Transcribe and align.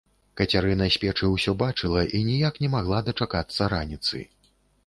Кацярына 0.39 0.87
з 0.95 1.01
печы 1.03 1.29
ўсё 1.33 1.53
бачыла 1.61 2.01
і 2.21 2.23
ніяк 2.31 2.57
не 2.65 2.73
магла 2.77 3.05
дачакацца 3.11 3.73
раніцы. 3.75 4.27